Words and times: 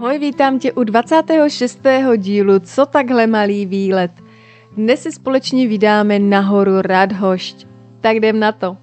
Ahoj, 0.00 0.18
vítám 0.18 0.58
tě 0.58 0.72
u 0.72 0.84
26. 0.84 1.80
dílu 2.16 2.58
Co 2.58 2.86
takhle 2.86 3.26
malý 3.26 3.66
výlet. 3.66 4.10
Dnes 4.76 5.02
si 5.02 5.12
společně 5.12 5.68
vydáme 5.68 6.18
nahoru 6.18 6.82
Radhošť. 6.82 7.66
Tak 8.00 8.16
jdem 8.16 8.40
na 8.40 8.52
to. 8.52 8.76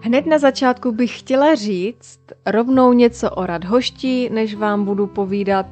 Hned 0.00 0.26
na 0.26 0.38
začátku 0.38 0.92
bych 0.92 1.18
chtěla 1.18 1.54
říct 1.54 2.20
rovnou 2.46 2.92
něco 2.92 3.30
o 3.30 3.46
Radhošti, 3.46 4.30
než 4.32 4.54
vám 4.54 4.84
budu 4.84 5.06
povídat 5.06 5.66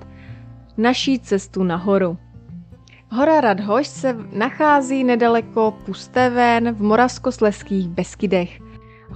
naší 0.76 1.18
cestu 1.18 1.62
nahoru. 1.62 2.16
Hora 3.10 3.40
Radhošť 3.40 3.90
se 3.90 4.16
nachází 4.32 5.04
nedaleko 5.04 5.74
Pusteven 5.86 6.74
v 6.74 6.82
Moravskosleských 6.82 7.88
Beskydech. 7.88 8.65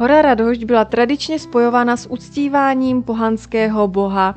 Hora 0.01 0.23
Radhošť 0.23 0.65
byla 0.65 0.85
tradičně 0.85 1.39
spojována 1.39 1.97
s 1.97 2.11
uctíváním 2.11 3.03
pohanského 3.03 3.89
boha 3.89 4.35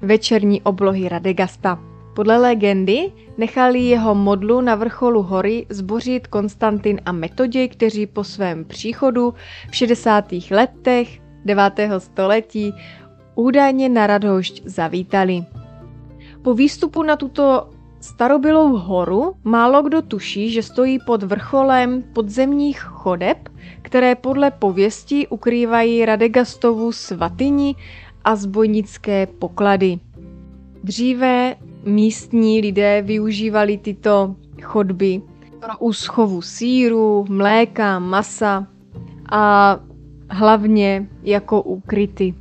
večerní 0.00 0.62
oblohy 0.62 1.08
Radegasta. 1.08 1.78
Podle 2.14 2.38
legendy 2.38 3.12
nechali 3.38 3.78
jeho 3.78 4.14
modlu 4.14 4.60
na 4.60 4.74
vrcholu 4.74 5.22
hory 5.22 5.66
zbořit 5.68 6.26
Konstantin 6.26 7.00
a 7.06 7.12
Metoděj, 7.12 7.68
kteří 7.68 8.06
po 8.06 8.24
svém 8.24 8.64
příchodu 8.64 9.34
v 9.70 9.76
60. 9.76 10.24
letech 10.50 11.20
9. 11.44 11.72
století 11.98 12.74
údajně 13.34 13.88
na 13.88 14.06
Radhošť 14.06 14.62
zavítali. 14.64 15.44
Po 16.42 16.54
výstupu 16.54 17.02
na 17.02 17.16
tuto 17.16 17.70
starobylou 18.00 18.76
horu 18.76 19.32
málo 19.44 19.82
kdo 19.82 20.02
tuší, 20.02 20.50
že 20.50 20.62
stojí 20.62 20.98
pod 21.06 21.22
vrcholem 21.22 22.02
podzemních 22.12 22.80
chodeb, 22.80 23.48
které 23.82 24.14
podle 24.14 24.50
pověstí 24.50 25.26
ukrývají 25.26 26.04
Radegastovu 26.04 26.92
svatyni 26.92 27.74
a 28.24 28.36
zbojnické 28.36 29.26
poklady. 29.26 29.98
Dříve 30.84 31.56
místní 31.84 32.60
lidé 32.60 33.02
využívali 33.02 33.78
tyto 33.78 34.34
chodby 34.62 35.22
pro 35.60 35.78
úschovu 35.78 36.42
síru, 36.42 37.24
mléka, 37.28 37.98
masa 37.98 38.66
a 39.30 39.76
hlavně 40.30 41.08
jako 41.22 41.62
úkryty. 41.62 42.34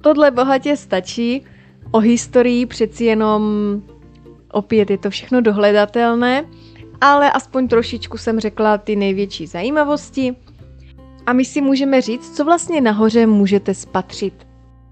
Tohle 0.00 0.30
bohatě 0.30 0.76
stačí, 0.76 1.42
o 1.90 1.98
historii 1.98 2.66
přeci 2.66 3.04
jenom 3.04 3.42
opět 4.54 4.90
je 4.90 4.98
to 4.98 5.10
všechno 5.10 5.40
dohledatelné, 5.40 6.44
ale 7.00 7.30
aspoň 7.30 7.68
trošičku 7.68 8.18
jsem 8.18 8.40
řekla 8.40 8.78
ty 8.78 8.96
největší 8.96 9.46
zajímavosti. 9.46 10.36
A 11.26 11.32
my 11.32 11.44
si 11.44 11.60
můžeme 11.60 12.00
říct, 12.00 12.36
co 12.36 12.44
vlastně 12.44 12.80
nahoře 12.80 13.26
můžete 13.26 13.74
spatřit. 13.74 14.46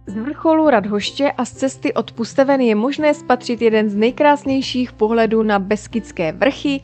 Z 0.07 0.17
vrcholu 0.17 0.71
Radhoště 0.71 1.33
a 1.33 1.45
z 1.45 1.53
cesty 1.53 1.95
od 1.95 2.13
Pusteven 2.13 2.61
je 2.61 2.75
možné 2.75 3.15
spatřit 3.15 3.63
jeden 3.63 3.91
z 3.91 3.95
nejkrásnějších 3.95 4.93
pohledů 4.93 5.43
na 5.43 5.59
Beskydské 5.59 6.33
vrchy, 6.33 6.81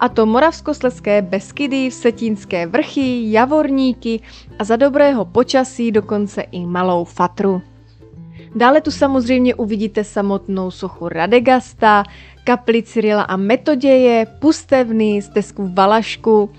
a 0.00 0.08
to 0.08 0.26
Moravskosleské 0.26 1.22
Beskydy, 1.22 1.88
Vsetínské 1.90 2.66
vrchy, 2.66 3.32
Javorníky 3.32 4.20
a 4.58 4.64
za 4.64 4.76
dobrého 4.76 5.24
počasí 5.24 5.92
dokonce 5.92 6.42
i 6.42 6.66
Malou 6.66 7.04
Fatru. 7.04 7.62
Dále 8.54 8.80
tu 8.80 8.90
samozřejmě 8.90 9.54
uvidíte 9.54 10.04
samotnou 10.04 10.70
sochu 10.70 11.08
Radegasta, 11.08 12.04
kapli 12.44 12.82
Cyrila 12.82 13.22
a 13.22 13.36
Metoděje, 13.36 14.26
pustevny, 14.38 15.22
stezku 15.22 15.70
Valašku 15.74 16.50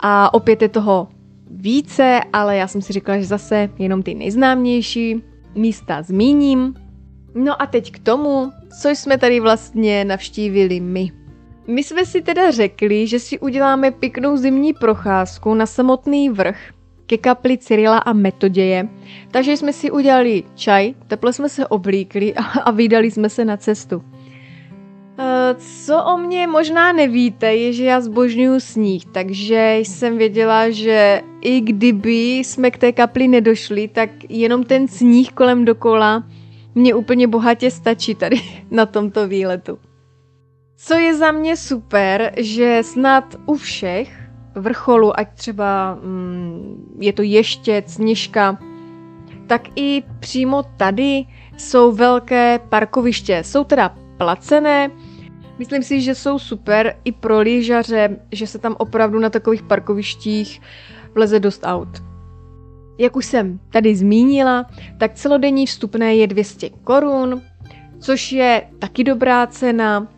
a 0.00 0.34
opět 0.34 0.62
je 0.62 0.68
toho 0.68 1.08
více, 1.50 2.20
ale 2.32 2.56
já 2.56 2.68
jsem 2.68 2.82
si 2.82 2.92
říkala, 2.92 3.18
že 3.18 3.24
zase 3.24 3.70
jenom 3.78 4.02
ty 4.02 4.14
nejznámější 4.14 5.22
místa 5.54 6.02
zmíním. 6.02 6.74
No 7.34 7.62
a 7.62 7.66
teď 7.66 7.92
k 7.92 7.98
tomu, 7.98 8.52
co 8.82 8.88
jsme 8.88 9.18
tady 9.18 9.40
vlastně 9.40 10.04
navštívili 10.04 10.80
my. 10.80 11.10
My 11.66 11.84
jsme 11.84 12.06
si 12.06 12.22
teda 12.22 12.50
řekli, 12.50 13.06
že 13.06 13.18
si 13.18 13.38
uděláme 13.38 13.90
pěknou 13.90 14.36
zimní 14.36 14.72
procházku 14.72 15.54
na 15.54 15.66
samotný 15.66 16.30
vrch, 16.30 16.58
ke 17.08 17.16
kapli 17.18 17.58
Cyrila 17.58 17.98
a 17.98 18.12
Metoděje. 18.12 18.88
Takže 19.30 19.56
jsme 19.56 19.72
si 19.72 19.90
udělali 19.90 20.42
čaj, 20.54 20.94
teple 21.06 21.32
jsme 21.32 21.48
se 21.48 21.66
oblíkli 21.66 22.34
a, 22.34 22.42
a 22.68 22.70
vydali 22.70 23.10
jsme 23.10 23.28
se 23.30 23.44
na 23.44 23.56
cestu. 23.56 24.04
E, 25.18 25.54
co 25.58 26.04
o 26.04 26.16
mě 26.16 26.46
možná 26.46 26.92
nevíte, 26.92 27.54
je, 27.54 27.72
že 27.72 27.84
já 27.84 28.00
zbožňuju 28.00 28.60
sníh, 28.60 29.04
takže 29.04 29.76
jsem 29.78 30.18
věděla, 30.18 30.70
že 30.70 31.22
i 31.40 31.60
kdyby 31.60 32.38
jsme 32.38 32.70
k 32.70 32.78
té 32.78 32.92
kapli 32.92 33.28
nedošli, 33.28 33.88
tak 33.88 34.10
jenom 34.28 34.64
ten 34.64 34.88
sníh 34.88 35.32
kolem 35.32 35.64
dokola 35.64 36.24
mě 36.74 36.94
úplně 36.94 37.26
bohatě 37.26 37.70
stačí 37.70 38.14
tady 38.14 38.36
na 38.70 38.86
tomto 38.86 39.28
výletu. 39.28 39.78
Co 40.76 40.94
je 40.94 41.16
za 41.16 41.32
mě 41.32 41.56
super, 41.56 42.32
že 42.36 42.80
snad 42.82 43.36
u 43.46 43.54
všech 43.54 44.17
vrcholu, 44.58 45.20
ať 45.20 45.28
třeba 45.34 45.98
mm, 46.02 46.96
je 47.00 47.12
to 47.12 47.22
ještě 47.22 47.82
sněžka, 47.86 48.58
tak 49.46 49.62
i 49.76 50.02
přímo 50.20 50.62
tady 50.62 51.24
jsou 51.56 51.92
velké 51.92 52.60
parkoviště. 52.68 53.42
Jsou 53.44 53.64
teda 53.64 53.94
placené, 54.16 54.90
myslím 55.58 55.82
si, 55.82 56.00
že 56.00 56.14
jsou 56.14 56.38
super 56.38 56.96
i 57.04 57.12
pro 57.12 57.40
lyžaře, 57.40 58.16
že 58.32 58.46
se 58.46 58.58
tam 58.58 58.76
opravdu 58.78 59.18
na 59.18 59.30
takových 59.30 59.62
parkovištích 59.62 60.60
vleze 61.14 61.40
dost 61.40 61.60
aut. 61.64 61.88
Jak 62.98 63.16
už 63.16 63.26
jsem 63.26 63.60
tady 63.72 63.96
zmínila, 63.96 64.66
tak 64.98 65.14
celodenní 65.14 65.66
vstupné 65.66 66.16
je 66.16 66.26
200 66.26 66.70
korun, 66.70 67.42
což 68.00 68.32
je 68.32 68.62
taky 68.78 69.04
dobrá 69.04 69.46
cena. 69.46 70.17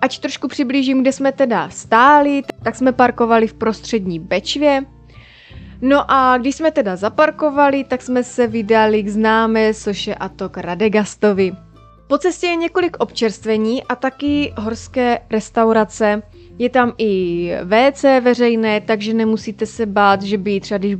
Ať 0.00 0.18
trošku 0.18 0.48
přiblížím, 0.48 1.02
kde 1.02 1.12
jsme 1.12 1.32
teda 1.32 1.68
stáli, 1.70 2.42
tak 2.62 2.76
jsme 2.76 2.92
parkovali 2.92 3.46
v 3.46 3.54
prostřední 3.54 4.18
Bečvě. 4.18 4.84
No 5.80 6.10
a 6.10 6.38
když 6.38 6.56
jsme 6.56 6.70
teda 6.70 6.96
zaparkovali, 6.96 7.84
tak 7.84 8.02
jsme 8.02 8.24
se 8.24 8.46
vydali 8.46 9.02
k 9.02 9.08
známé 9.08 9.74
soše 9.74 10.14
a 10.14 10.28
to 10.28 10.48
k 10.48 10.58
Radegastovi. 10.58 11.52
Po 12.08 12.18
cestě 12.18 12.46
je 12.46 12.56
několik 12.56 12.96
občerstvení 12.98 13.84
a 13.84 13.96
taky 13.96 14.52
horské 14.58 15.18
restaurace. 15.30 16.22
Je 16.58 16.70
tam 16.70 16.92
i 16.98 17.50
WC 17.64 18.02
veřejné, 18.02 18.80
takže 18.80 19.14
nemusíte 19.14 19.66
se 19.66 19.86
bát, 19.86 20.22
že 20.22 20.38
by 20.38 20.60
třeba 20.60 20.78
když 20.78 20.96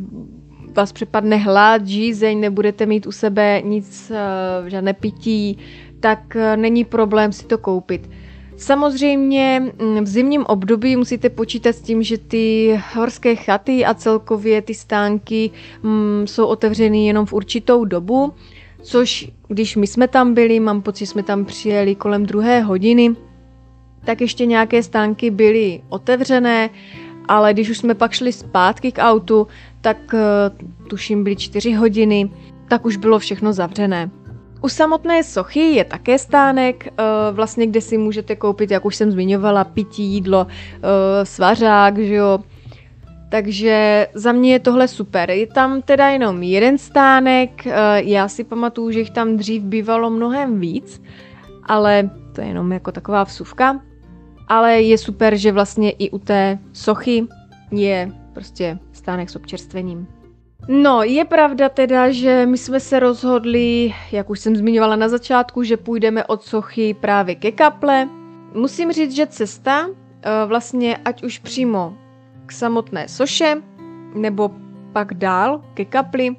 vás 0.72 0.92
přepadne 0.92 1.36
hlad, 1.36 1.86
žízeň, 1.86 2.40
nebudete 2.40 2.86
mít 2.86 3.06
u 3.06 3.12
sebe 3.12 3.62
nic, 3.64 4.12
eh, 4.14 4.70
žádné 4.70 4.92
pití, 4.92 5.58
tak 6.00 6.36
eh, 6.36 6.56
není 6.56 6.84
problém 6.84 7.32
si 7.32 7.46
to 7.46 7.58
koupit. 7.58 8.10
Samozřejmě 8.58 9.72
mm, 9.78 10.04
v 10.04 10.06
zimním 10.06 10.44
období 10.46 10.96
musíte 10.96 11.30
počítat 11.30 11.72
s 11.72 11.80
tím, 11.80 12.02
že 12.02 12.18
ty 12.18 12.80
horské 12.94 13.36
chaty 13.36 13.84
a 13.84 13.94
celkově 13.94 14.62
ty 14.62 14.74
stánky 14.74 15.50
mm, 15.82 16.26
jsou 16.26 16.46
otevřeny 16.46 17.06
jenom 17.06 17.26
v 17.26 17.32
určitou 17.32 17.84
dobu, 17.84 18.32
což 18.82 19.30
když 19.48 19.76
my 19.76 19.86
jsme 19.86 20.08
tam 20.08 20.34
byli, 20.34 20.60
mám 20.60 20.82
pocit, 20.82 20.98
že 20.98 21.06
jsme 21.06 21.22
tam 21.22 21.44
přijeli 21.44 21.94
kolem 21.94 22.26
druhé 22.26 22.60
hodiny, 22.60 23.16
tak 24.04 24.20
ještě 24.20 24.46
nějaké 24.46 24.82
stánky 24.82 25.30
byly 25.30 25.80
otevřené, 25.88 26.70
ale 27.28 27.52
když 27.52 27.70
už 27.70 27.78
jsme 27.78 27.94
pak 27.94 28.12
šli 28.12 28.32
zpátky 28.32 28.92
k 28.92 29.02
autu, 29.02 29.46
tak 29.80 30.14
eh, 30.14 30.18
tuším 30.88 31.24
byly 31.24 31.36
čtyři 31.36 31.72
hodiny, 31.72 32.30
tak 32.68 32.84
už 32.84 32.96
bylo 32.96 33.18
všechno 33.18 33.52
zavřené. 33.52 34.10
U 34.60 34.68
samotné 34.68 35.22
sochy 35.22 35.60
je 35.60 35.84
také 35.84 36.18
stánek, 36.18 36.86
eh, 36.86 36.92
vlastně 37.32 37.66
kde 37.66 37.80
si 37.80 37.98
můžete 37.98 38.36
koupit, 38.36 38.70
jak 38.70 38.84
už 38.84 38.96
jsem 38.96 39.10
zmiňovala, 39.10 39.64
pití, 39.64 40.04
jídlo, 40.04 40.46
eh, 40.50 41.24
svařák, 41.24 41.98
že 41.98 42.14
jo. 42.14 42.38
Takže 43.30 44.06
za 44.14 44.32
mě 44.32 44.52
je 44.52 44.58
tohle 44.58 44.88
super. 44.88 45.30
Je 45.30 45.46
tam 45.46 45.82
teda 45.82 46.08
jenom 46.08 46.42
jeden 46.42 46.78
stánek, 46.78 47.66
eh, 47.66 47.72
já 48.02 48.28
si 48.28 48.44
pamatuju, 48.44 48.90
že 48.90 48.98
jich 48.98 49.10
tam 49.10 49.36
dřív 49.36 49.62
bývalo 49.62 50.10
mnohem 50.10 50.60
víc, 50.60 51.02
ale 51.64 52.10
to 52.34 52.40
je 52.40 52.46
jenom 52.46 52.72
jako 52.72 52.92
taková 52.92 53.24
vsuvka. 53.24 53.80
Ale 54.48 54.82
je 54.82 54.98
super, 54.98 55.36
že 55.36 55.52
vlastně 55.52 55.90
i 55.90 56.10
u 56.10 56.18
té 56.18 56.58
sochy 56.72 57.26
je 57.70 58.10
prostě 58.32 58.78
stánek 58.92 59.30
s 59.30 59.36
občerstvením. 59.36 60.17
No, 60.68 61.02
je 61.02 61.24
pravda 61.24 61.68
teda, 61.68 62.10
že 62.10 62.46
my 62.46 62.58
jsme 62.58 62.80
se 62.80 63.00
rozhodli, 63.00 63.94
jak 64.12 64.30
už 64.30 64.40
jsem 64.40 64.56
zmiňovala 64.56 64.96
na 64.96 65.08
začátku, 65.08 65.62
že 65.62 65.76
půjdeme 65.76 66.24
od 66.24 66.42
sochy 66.42 66.94
právě 66.94 67.34
ke 67.34 67.52
kaple. 67.52 68.08
Musím 68.54 68.92
říct, 68.92 69.12
že 69.12 69.26
cesta 69.26 69.88
eh, 69.88 70.46
vlastně 70.46 70.96
ať 70.96 71.22
už 71.22 71.38
přímo 71.38 71.96
k 72.46 72.52
samotné 72.52 73.08
soše, 73.08 73.62
nebo 74.14 74.50
pak 74.92 75.14
dál 75.14 75.62
ke 75.74 75.84
kapli, 75.84 76.36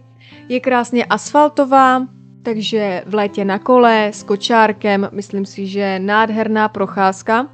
je 0.50 0.60
krásně 0.60 1.06
asfaltová, 1.06 2.08
takže 2.44 3.04
v 3.06 3.14
létě 3.14 3.46
na 3.46 3.60
kole 3.60 4.08
s 4.14 4.24
kočárkem, 4.24 5.10
myslím 5.12 5.46
si, 5.46 5.68
že 5.68 6.00
nádherná 6.00 6.70
procházka. 6.70 7.48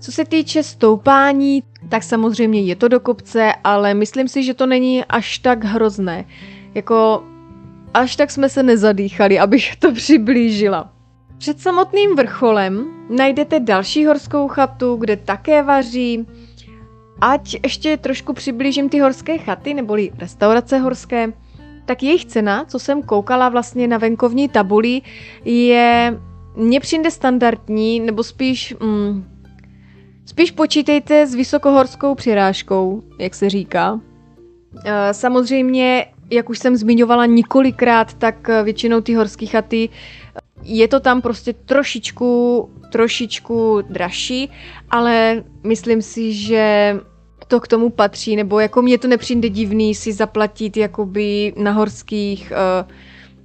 Co 0.00 0.12
se 0.12 0.24
týče 0.24 0.62
stoupání, 0.62 1.62
tak 1.88 2.02
samozřejmě 2.02 2.60
je 2.60 2.76
to 2.76 2.88
do 2.88 3.00
kopce, 3.00 3.52
ale 3.64 3.94
myslím 3.94 4.28
si, 4.28 4.42
že 4.42 4.54
to 4.54 4.66
není 4.66 5.04
až 5.04 5.38
tak 5.38 5.64
hrozné. 5.64 6.24
Jako 6.74 7.24
až 7.94 8.16
tak 8.16 8.30
jsme 8.30 8.48
se 8.48 8.62
nezadýchali, 8.62 9.38
abych 9.38 9.76
to 9.78 9.92
přiblížila. 9.92 10.92
Před 11.38 11.60
samotným 11.60 12.16
vrcholem 12.16 12.86
najdete 13.10 13.60
další 13.60 14.06
horskou 14.06 14.48
chatu, 14.48 14.96
kde 14.96 15.16
také 15.16 15.62
vaří. 15.62 16.26
Ať 17.20 17.56
ještě 17.64 17.96
trošku 17.96 18.32
přiblížím 18.32 18.88
ty 18.88 19.00
horské 19.00 19.38
chaty, 19.38 19.74
neboli 19.74 20.10
restaurace 20.18 20.78
horské, 20.78 21.32
tak 21.84 22.02
jejich 22.02 22.24
cena, 22.24 22.64
co 22.64 22.78
jsem 22.78 23.02
koukala 23.02 23.48
vlastně 23.48 23.88
na 23.88 23.98
venkovní 23.98 24.48
tabuli, 24.48 25.02
je 25.44 26.18
mně 26.56 26.80
přijde 26.80 27.10
standardní, 27.10 28.00
nebo 28.00 28.22
spíš 28.22 28.74
mm, 28.80 29.24
spíš 30.26 30.50
počítejte 30.50 31.26
s 31.26 31.34
vysokohorskou 31.34 32.14
přirážkou, 32.14 33.02
jak 33.18 33.34
se 33.34 33.50
říká. 33.50 34.00
E, 34.84 35.14
samozřejmě, 35.14 36.06
jak 36.30 36.50
už 36.50 36.58
jsem 36.58 36.76
zmiňovala 36.76 37.26
několikrát, 37.26 38.14
tak 38.14 38.48
většinou 38.64 39.00
ty 39.00 39.14
horské 39.14 39.46
chaty 39.46 39.88
je 40.62 40.88
to 40.88 41.00
tam 41.00 41.22
prostě 41.22 41.52
trošičku, 41.52 42.70
trošičku 42.92 43.82
dražší, 43.90 44.50
ale 44.90 45.44
myslím 45.64 46.02
si, 46.02 46.32
že 46.32 46.96
to 47.48 47.60
k 47.60 47.68
tomu 47.68 47.90
patří, 47.90 48.36
nebo 48.36 48.60
jako 48.60 48.82
mě 48.82 48.98
to 48.98 49.08
nepřijde 49.08 49.48
divný 49.48 49.94
si 49.94 50.12
zaplatit 50.12 50.76
jakoby 50.76 51.52
na 51.56 51.72
horských 51.72 52.52
uh, 52.52 52.90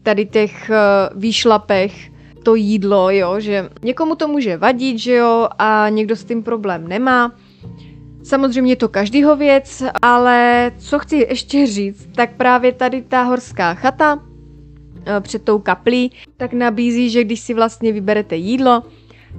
tady 0.04 0.26
těch 0.26 0.72
výšlapech 1.16 2.12
to 2.44 2.56
jídlo, 2.56 3.10
jo, 3.12 3.40
že 3.40 3.70
někomu 3.82 4.16
to 4.16 4.28
může 4.28 4.58
vadit, 4.58 5.00
že 5.00 5.16
jo, 5.16 5.48
a 5.60 5.90
někdo 5.90 6.16
s 6.16 6.24
tím 6.24 6.44
problém 6.44 6.88
nemá. 6.88 7.36
Samozřejmě 8.24 8.72
je 8.72 8.76
to 8.76 8.90
každýho 8.90 9.36
věc, 9.36 9.84
ale 10.02 10.72
co 10.78 11.00
chci 11.00 11.16
ještě 11.16 11.68
říct, 11.68 12.08
tak 12.16 12.36
právě 12.36 12.72
tady 12.72 13.02
ta 13.02 13.24
horská 13.24 13.74
chata 13.74 14.20
eh, 15.06 15.22
před 15.22 15.44
tou 15.44 15.60
kaplí, 15.60 16.12
tak 16.38 16.54
nabízí, 16.54 17.10
že 17.10 17.24
když 17.24 17.40
si 17.40 17.54
vlastně 17.54 17.92
vyberete 17.92 18.36
jídlo, 18.36 18.84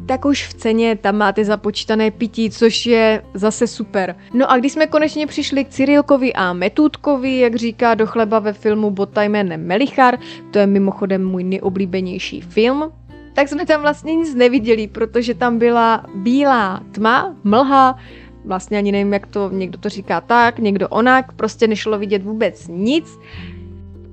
tak 0.06 0.24
už 0.24 0.46
v 0.46 0.54
ceně 0.54 0.96
tam 0.96 1.16
máte 1.16 1.44
započítané 1.44 2.10
pití, 2.10 2.50
což 2.50 2.86
je 2.86 3.22
zase 3.34 3.66
super. 3.66 4.16
No 4.34 4.50
a 4.50 4.58
když 4.58 4.72
jsme 4.72 4.86
konečně 4.86 5.26
přišli 5.26 5.64
k 5.64 5.68
Cyrilkovi 5.68 6.32
a 6.32 6.52
Metůdkovi, 6.52 7.38
jak 7.38 7.56
říká 7.56 7.94
do 7.94 8.06
chleba 8.06 8.38
ve 8.38 8.52
filmu 8.52 8.90
Bota 8.90 9.22
jménem 9.22 9.66
Melichar, 9.66 10.18
to 10.50 10.58
je 10.58 10.66
mimochodem 10.66 11.24
můj 11.24 11.44
nejoblíbenější 11.44 12.40
film, 12.40 12.92
tak 13.34 13.48
jsme 13.48 13.66
tam 13.66 13.80
vlastně 13.80 14.14
nic 14.14 14.34
neviděli, 14.34 14.86
protože 14.86 15.34
tam 15.34 15.58
byla 15.58 16.04
bílá 16.14 16.80
tma, 16.92 17.36
mlha, 17.44 17.98
vlastně 18.44 18.78
ani 18.78 18.92
nevím, 18.92 19.12
jak 19.12 19.26
to, 19.26 19.50
někdo 19.52 19.78
to 19.78 19.88
říká 19.88 20.20
tak, 20.20 20.58
někdo 20.58 20.88
onak, 20.88 21.32
prostě 21.32 21.66
nešlo 21.66 21.98
vidět 21.98 22.22
vůbec 22.22 22.68
nic. 22.68 23.18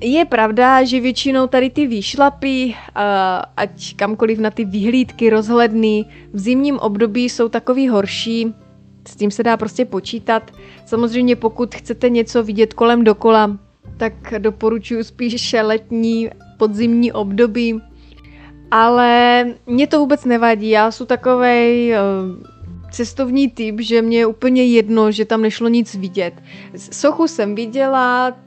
Je 0.02 0.26
pravda, 0.26 0.84
že 0.84 1.00
většinou 1.00 1.48
tady 1.48 1.70
ty 1.70 1.88
výšlapy, 1.88 2.76
ať 3.58 3.96
kamkoliv 3.96 4.40
na 4.40 4.50
ty 4.52 4.66
vyhlídky 4.66 5.30
rozhledny, 5.30 6.06
v 6.34 6.40
zimním 6.40 6.80
období 6.80 7.30
jsou 7.30 7.50
takový 7.50 7.88
horší, 7.88 8.54
s 9.08 9.16
tím 9.16 9.32
se 9.32 9.44
dá 9.44 9.58
prostě 9.58 9.86
počítat. 9.86 10.52
Samozřejmě 10.86 11.36
pokud 11.36 11.76
chcete 11.76 12.10
něco 12.10 12.44
vidět 12.44 12.74
kolem 12.74 13.04
dokola, 13.04 13.58
tak 13.98 14.14
doporučuji 14.38 15.04
spíše 15.04 15.62
letní, 15.62 16.30
podzimní 16.58 17.12
období, 17.12 17.82
ale 18.72 19.46
mě 19.66 19.88
to 19.88 20.00
vůbec 20.00 20.26
nevadí, 20.26 20.70
já 20.70 20.92
jsem 20.92 21.08
takovej 21.08 21.94
uh, 21.94 22.44
cestovní 22.92 23.50
typ, 23.50 23.80
že 23.80 24.02
mě 24.02 24.18
je 24.18 24.26
úplně 24.26 24.66
jedno, 24.66 25.12
že 25.12 25.26
tam 25.26 25.42
nešlo 25.42 25.68
nic 25.68 25.96
vidět. 25.96 26.34
Sochu 26.76 27.28
jsem 27.28 27.56
viděla, 27.56 28.38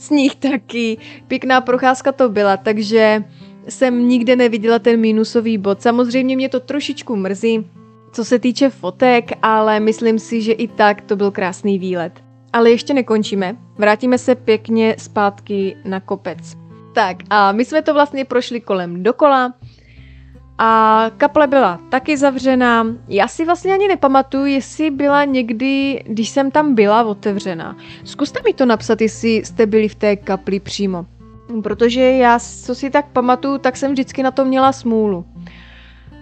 sníh 0.00 0.34
taky, 0.34 0.98
pěkná 1.26 1.60
procházka 1.60 2.12
to 2.12 2.28
byla, 2.28 2.56
takže 2.56 3.24
jsem 3.68 4.08
nikde 4.08 4.36
neviděla 4.36 4.78
ten 4.78 5.00
minusový 5.00 5.58
bod. 5.58 5.82
Samozřejmě 5.82 6.36
mě 6.36 6.48
to 6.48 6.60
trošičku 6.60 7.16
mrzí, 7.16 7.66
co 8.12 8.24
se 8.24 8.38
týče 8.38 8.70
fotek, 8.70 9.30
ale 9.42 9.80
myslím 9.80 10.18
si, 10.18 10.42
že 10.42 10.52
i 10.52 10.68
tak 10.68 11.00
to 11.00 11.16
byl 11.16 11.30
krásný 11.30 11.78
výlet. 11.78 12.12
Ale 12.52 12.70
ještě 12.70 12.94
nekončíme, 12.94 13.56
vrátíme 13.78 14.18
se 14.18 14.34
pěkně 14.34 14.96
zpátky 14.98 15.76
na 15.84 16.00
kopec. 16.00 16.38
Tak 16.94 17.16
a 17.30 17.52
my 17.52 17.64
jsme 17.64 17.82
to 17.82 17.94
vlastně 17.94 18.24
prošli 18.24 18.60
kolem 18.60 19.02
dokola 19.02 19.54
a 20.62 21.10
kaple 21.16 21.46
byla 21.46 21.80
taky 21.88 22.16
zavřená. 22.16 22.86
Já 23.08 23.28
si 23.28 23.44
vlastně 23.44 23.74
ani 23.74 23.88
nepamatuju, 23.88 24.44
jestli 24.44 24.90
byla 24.90 25.24
někdy, 25.24 26.02
když 26.06 26.28
jsem 26.28 26.50
tam 26.50 26.74
byla, 26.74 27.04
otevřená. 27.04 27.76
Zkuste 28.04 28.40
mi 28.44 28.54
to 28.54 28.66
napsat, 28.66 29.00
jestli 29.00 29.30
jste 29.30 29.66
byli 29.66 29.88
v 29.88 29.94
té 29.94 30.16
kapli 30.16 30.60
přímo. 30.60 31.06
Protože 31.62 32.00
já, 32.00 32.38
co 32.38 32.74
si 32.74 32.90
tak 32.90 33.06
pamatuju, 33.06 33.58
tak 33.58 33.76
jsem 33.76 33.92
vždycky 33.92 34.22
na 34.22 34.30
to 34.30 34.44
měla 34.44 34.72
smůlu. 34.72 35.24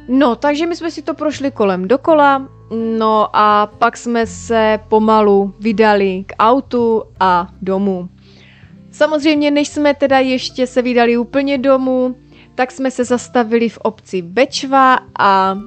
No, 0.09 0.37
takže 0.37 0.67
my 0.67 0.77
jsme 0.77 0.91
si 0.91 1.03
to 1.03 1.15
prošli 1.15 1.51
kolem 1.51 1.89
dokola, 1.89 2.49
no 2.99 3.29
a 3.33 3.67
pak 3.79 3.97
jsme 3.97 4.27
se 4.27 4.81
pomalu 4.89 5.55
vydali 5.61 6.25
k 6.27 6.33
autu 6.39 7.03
a 7.21 7.49
domů. 7.63 8.09
Samozřejmě, 8.91 9.51
než 9.51 9.69
jsme 9.69 9.95
teda 9.95 10.19
ještě 10.19 10.67
se 10.67 10.83
vydali 10.83 11.17
úplně 11.17 11.59
domů, 11.59 12.15
tak 12.59 12.73
jsme 12.73 12.91
se 12.91 13.05
zastavili 13.05 13.69
v 13.69 13.79
obci 13.79 14.23
Bečva 14.23 14.99
a 15.19 15.59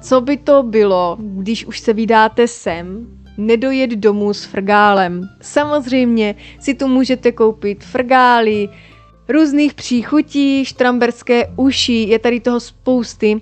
co 0.00 0.20
by 0.20 0.36
to 0.36 0.62
bylo, 0.62 1.16
když 1.20 1.66
už 1.66 1.80
se 1.80 1.92
vydáte 1.92 2.48
sem, 2.48 3.06
nedojet 3.36 3.90
domů 3.90 4.34
s 4.34 4.44
frgálem. 4.44 5.28
Samozřejmě 5.40 6.34
si 6.60 6.74
tu 6.74 6.88
můžete 6.88 7.32
koupit 7.32 7.84
frgály, 7.84 8.68
různých 9.28 9.74
příchutí, 9.74 10.64
štramberské 10.64 11.52
uši, 11.56 11.92
je 11.92 12.18
tady 12.18 12.40
toho 12.40 12.60
spousty. 12.60 13.40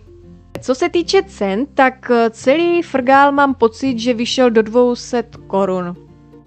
Co 0.60 0.74
se 0.74 0.88
týče 0.88 1.22
cen, 1.22 1.66
tak 1.74 2.10
celý 2.30 2.82
frgál 2.82 3.32
mám 3.32 3.54
pocit, 3.54 3.98
že 3.98 4.14
vyšel 4.14 4.50
do 4.50 4.62
200 4.62 5.24
korun. 5.46 5.96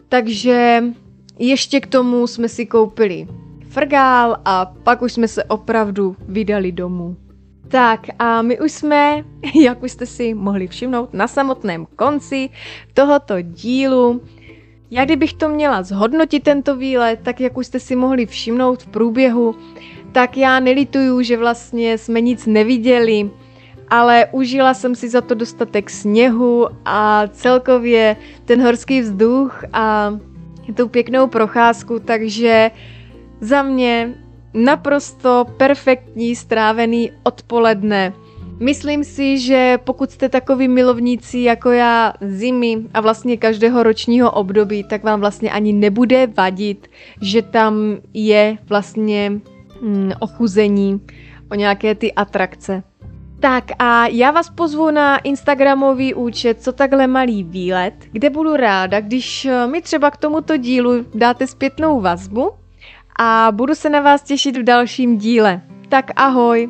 Takže 0.09 0.83
ještě 1.39 1.79
k 1.79 1.87
tomu 1.87 2.27
jsme 2.27 2.49
si 2.49 2.65
koupili 2.65 3.27
frgál 3.77 4.37
a 4.45 4.65
pak 4.83 5.01
už 5.01 5.13
jsme 5.13 5.27
se 5.27 5.43
opravdu 5.43 6.15
vydali 6.27 6.71
domů. 6.71 7.15
Tak 7.67 8.07
a 8.19 8.41
my 8.41 8.59
už 8.59 8.71
jsme, 8.71 9.23
jak 9.63 9.83
už 9.83 9.91
jste 9.91 10.05
si 10.05 10.33
mohli 10.33 10.67
všimnout, 10.67 11.13
na 11.13 11.27
samotném 11.27 11.85
konci 11.95 12.49
tohoto 12.93 13.41
dílu. 13.41 14.21
Já 14.91 15.05
kdybych 15.05 15.33
to 15.33 15.49
měla 15.49 15.83
zhodnotit 15.83 16.43
tento 16.43 16.75
výlet, 16.75 17.19
tak 17.23 17.39
jak 17.39 17.57
už 17.57 17.67
jste 17.67 17.79
si 17.79 17.95
mohli 17.95 18.25
všimnout 18.25 18.83
v 18.83 18.87
průběhu, 18.87 19.55
tak 20.11 20.37
já 20.37 20.59
nelituju, 20.59 21.21
že 21.21 21.37
vlastně 21.37 21.97
jsme 21.97 22.21
nic 22.21 22.45
neviděli, 22.45 23.29
ale 23.89 24.25
užila 24.31 24.73
jsem 24.73 24.95
si 24.95 25.09
za 25.09 25.21
to 25.21 25.33
dostatek 25.33 25.89
sněhu 25.89 26.67
a 26.85 27.27
celkově 27.27 28.15
ten 28.45 28.61
horský 28.61 29.01
vzduch 29.01 29.63
a 29.73 30.17
tu 30.73 30.87
pěknou 30.87 31.27
procházku, 31.27 31.99
takže 31.99 32.71
za 33.41 33.63
mě 33.63 34.13
naprosto 34.53 35.45
perfektní 35.57 36.35
strávený 36.35 37.11
odpoledne. 37.23 38.13
Myslím 38.59 39.03
si, 39.03 39.39
že 39.39 39.77
pokud 39.83 40.11
jste 40.11 40.29
takový 40.29 40.67
milovníci 40.67 41.39
jako 41.39 41.71
já 41.71 42.13
zimy 42.21 42.77
a 42.93 43.01
vlastně 43.01 43.37
každého 43.37 43.83
ročního 43.83 44.31
období, 44.31 44.83
tak 44.83 45.03
vám 45.03 45.19
vlastně 45.19 45.51
ani 45.51 45.73
nebude 45.73 46.27
vadit, 46.27 46.87
že 47.21 47.41
tam 47.41 47.97
je 48.13 48.57
vlastně 48.69 49.31
hm, 49.81 50.11
ochuzení 50.19 51.01
o 51.51 51.55
nějaké 51.55 51.95
ty 51.95 52.13
atrakce. 52.13 52.83
Tak 53.39 53.63
a 53.79 54.07
já 54.07 54.31
vás 54.31 54.49
pozvu 54.49 54.91
na 54.91 55.17
Instagramový 55.17 56.13
účet 56.13 56.61
Co 56.61 56.71
takhle 56.71 57.07
malý 57.07 57.43
výlet, 57.43 57.93
kde 58.11 58.29
budu 58.29 58.55
ráda, 58.55 58.99
když 58.99 59.47
mi 59.71 59.81
třeba 59.81 60.11
k 60.11 60.17
tomuto 60.17 60.57
dílu 60.57 61.05
dáte 61.13 61.47
zpětnou 61.47 62.01
vazbu 62.01 62.51
a 63.17 63.47
budu 63.51 63.75
se 63.75 63.89
na 63.89 64.01
vás 64.01 64.21
těšit 64.23 64.57
v 64.57 64.63
dalším 64.63 65.17
díle. 65.17 65.61
Tak 65.89 66.11
ahoj! 66.15 66.69